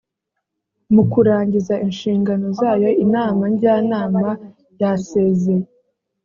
[0.93, 4.21] mu kurangiza inshingano zayo inama njyanama
[4.81, 5.67] yasezeye.